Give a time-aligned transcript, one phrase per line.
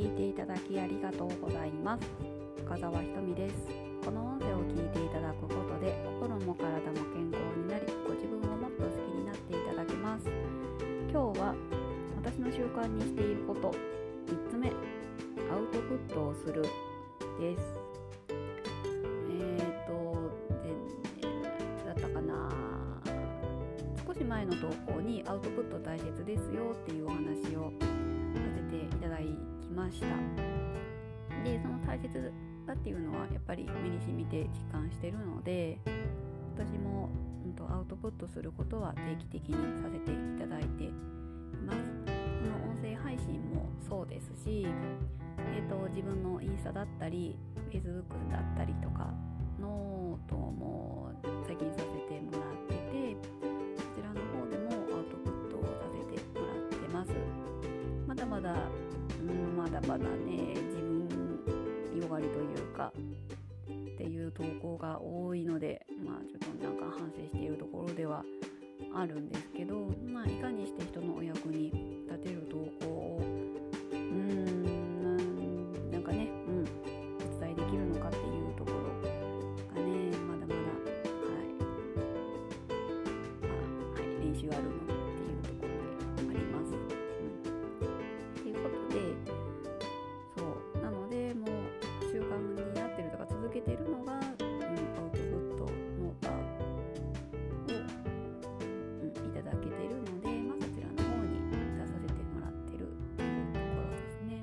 [0.00, 2.08] 聞いていただきありがとうございます。
[2.64, 3.68] 深澤ひとみです。
[4.02, 10.24] この音声を聞いていただくことで心も体も健康になりご自分をもっと好きになっていただけます。
[11.12, 11.54] 今日は
[12.16, 13.72] 私の習慣にしていること
[14.32, 14.68] 3つ目。
[15.52, 17.62] アウトプットをするです。
[18.30, 20.32] えーと
[20.64, 21.34] で、ね、
[21.84, 22.48] だったかな。
[24.06, 27.70] 少し前の投稿にアウトプット大切ですよっていうお話を
[28.70, 30.06] ていただきました。
[31.44, 32.32] でその大切
[32.66, 35.78] だっていうのはやっぱり身に染みて実感してるので
[36.56, 37.08] 私も、
[37.44, 40.92] うんと、アウトプットすることは定期的にさせていただいてい
[41.66, 41.78] ます。
[42.04, 44.66] この音声配信もそうですし、
[45.38, 47.36] えーと、自分のインスタだったり
[47.70, 49.12] Facebook だったりとか
[49.60, 51.12] ノートも
[51.46, 51.89] 最近させ
[62.80, 68.24] かっていう投稿が多いのでまあちょっとなんか反省しているところでは
[68.94, 71.70] あるんですけど、まあ、いかにして人のお役に
[72.08, 78.78] 立てる投稿をうーんなんかね、うん、お伝えできるのかっていうところ
[79.74, 81.52] がねまだまだはい、
[83.42, 83.48] ま
[83.96, 84.99] あ、はい、練習あるので。
[93.64, 96.42] けてるのが、うん、アウトプットノーパーを、
[99.00, 104.42] うん、いただけてるので、まあ、そちらの方に出させてもらってるっていうところですね。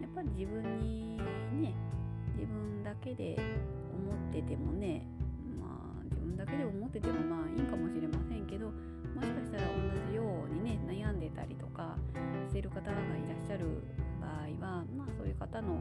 [0.00, 1.18] やっぱり自分に
[1.60, 1.74] ね
[2.34, 3.38] 自分だけで
[3.92, 5.06] 思っててもね
[5.60, 11.96] まあ自分だけで思っててもまあいいかもしれませんけどもしかしたら同じようにね悩んでたりとか
[12.48, 12.94] してる方がい
[13.28, 13.82] らっしゃる
[14.20, 15.80] 場合はまあそういう方の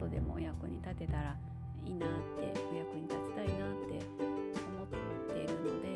[0.00, 1.36] とでもお役に立てたら
[1.84, 4.88] いいなってお役に立ちたいなって思っ
[5.28, 5.88] ているので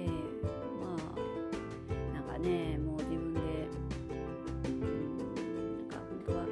[0.78, 3.40] まあなんかねもう自分で。
[3.40, 6.44] うーん、なんか本当は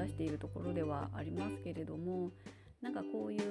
[0.00, 2.30] 出しているところではありますけれども
[2.80, 3.49] なんかこういう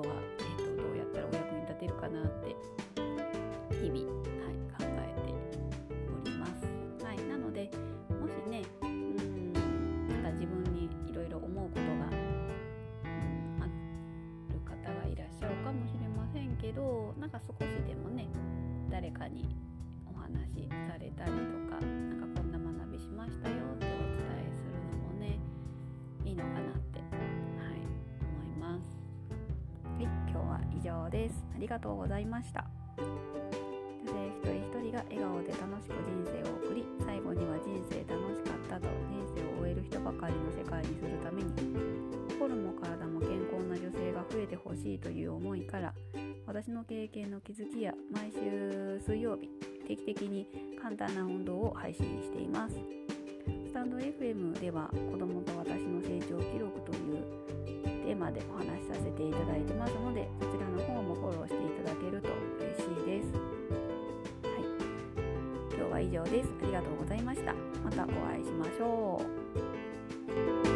[0.00, 0.30] あとは
[1.80, 2.54] てるかなって
[3.80, 5.32] 日々、はい、考えて
[6.12, 6.52] おります。
[7.02, 7.70] はい、なので
[8.20, 9.54] もしねうん
[10.08, 12.02] また自分にいろいろ思うことが、うん、
[13.62, 13.66] あ
[14.52, 18.28] る方がいらっしゃるかもしれませんけどなんか少しでもね
[18.90, 19.56] 誰かに
[20.06, 21.69] お話しされたりとか
[30.40, 31.44] 今日は以上です。
[31.54, 32.64] ありがとうございました。
[32.96, 33.04] 女
[34.08, 41.52] 性一人一人が笑顔で楽しく人生を送り最後には人生楽しかったと人生を終える人ばかりの世界にするために
[42.30, 45.92] 心も体も健康な女性が増えてほしいという思いから
[46.46, 49.50] 私の経験の気づきや毎週水曜日
[49.86, 50.48] 定期的に
[50.80, 53.09] 簡単な運動を配信しています。
[53.66, 57.24] スタンド FM では子供と私の成長記録という
[58.06, 62.28] テーマでお話しさせていただいてますのでそちらの方もフォローしていただけると
[62.58, 63.32] 嬉しいです。
[64.42, 64.64] はい、
[65.76, 66.50] 今日は以上です。
[66.62, 67.54] ありがとうございました。
[67.84, 69.22] またお会いしましょ
[70.66, 70.69] う。